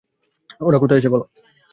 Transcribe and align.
ওরা 0.61 0.77
কোথায় 0.79 0.99
আছে 0.99 1.09
বল! 1.13 1.21